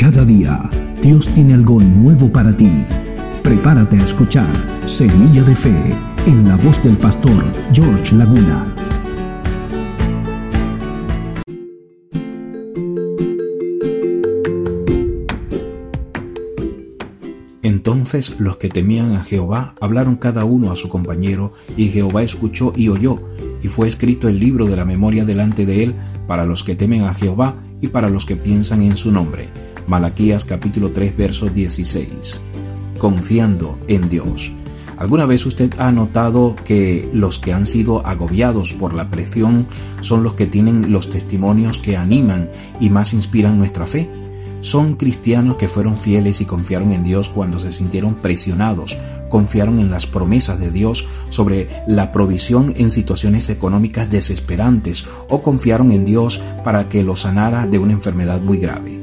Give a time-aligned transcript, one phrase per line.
[0.00, 0.60] Cada día,
[1.02, 2.70] Dios tiene algo nuevo para ti.
[3.42, 4.46] Prepárate a escuchar
[4.84, 5.74] Semilla de Fe
[6.24, 8.72] en la voz del pastor George Laguna.
[17.62, 22.72] Entonces los que temían a Jehová hablaron cada uno a su compañero, y Jehová escuchó
[22.76, 23.18] y oyó,
[23.64, 25.94] y fue escrito el libro de la memoria delante de él
[26.28, 29.48] para los que temen a Jehová y para los que piensan en su nombre.
[29.88, 32.42] Malaquías capítulo 3 verso 16.
[32.98, 34.52] Confiando en Dios.
[34.98, 39.66] ¿Alguna vez usted ha notado que los que han sido agobiados por la presión
[40.02, 44.10] son los que tienen los testimonios que animan y más inspiran nuestra fe?
[44.60, 48.98] Son cristianos que fueron fieles y confiaron en Dios cuando se sintieron presionados,
[49.30, 55.92] confiaron en las promesas de Dios sobre la provisión en situaciones económicas desesperantes o confiaron
[55.92, 58.97] en Dios para que los sanara de una enfermedad muy grave.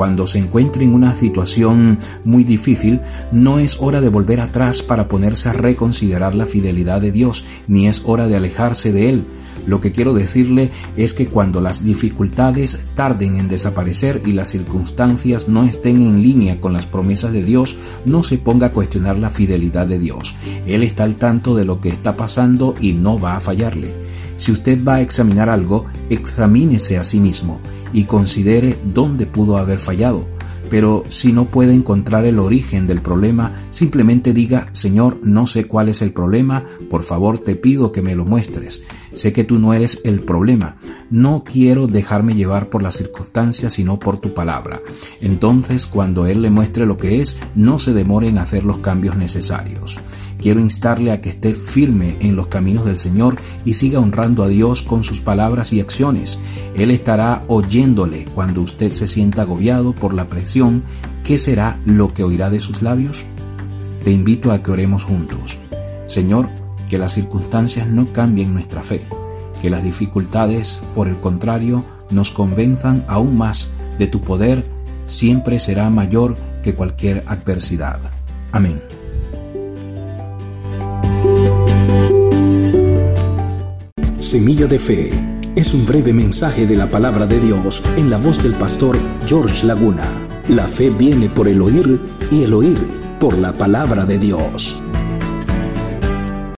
[0.00, 5.08] Cuando se encuentre en una situación muy difícil, no es hora de volver atrás para
[5.08, 9.24] ponerse a reconsiderar la fidelidad de Dios, ni es hora de alejarse de Él,
[9.66, 15.48] lo que quiero decirle es que cuando las dificultades tarden en desaparecer y las circunstancias
[15.48, 19.30] no estén en línea con las promesas de Dios, no se ponga a cuestionar la
[19.30, 20.34] fidelidad de Dios.
[20.66, 23.92] Él está al tanto de lo que está pasando y no va a fallarle.
[24.36, 27.60] Si usted va a examinar algo, examínese a sí mismo
[27.92, 30.26] y considere dónde pudo haber fallado
[30.70, 35.88] pero si no puede encontrar el origen del problema, simplemente diga, Señor, no sé cuál
[35.88, 38.84] es el problema, por favor te pido que me lo muestres.
[39.14, 40.76] Sé que tú no eres el problema.
[41.10, 44.80] No quiero dejarme llevar por las circunstancias, sino por tu palabra.
[45.20, 49.16] Entonces, cuando Él le muestre lo que es, no se demore en hacer los cambios
[49.16, 49.98] necesarios.
[50.40, 54.48] Quiero instarle a que esté firme en los caminos del Señor y siga honrando a
[54.48, 56.38] Dios con sus palabras y acciones.
[56.74, 60.82] Él estará oyéndole cuando usted se sienta agobiado por la presión.
[61.24, 63.26] ¿Qué será lo que oirá de sus labios?
[64.02, 65.58] Te invito a que oremos juntos.
[66.06, 66.48] Señor,
[66.88, 69.02] que las circunstancias no cambien nuestra fe,
[69.60, 74.64] que las dificultades, por el contrario, nos convenzan aún más de tu poder,
[75.04, 78.00] siempre será mayor que cualquier adversidad.
[78.52, 78.76] Amén.
[84.30, 85.10] Semilla de Fe
[85.56, 88.96] es un breve mensaje de la palabra de Dios en la voz del pastor
[89.26, 90.04] George Laguna.
[90.46, 92.78] La fe viene por el oír y el oír
[93.18, 94.84] por la palabra de Dios.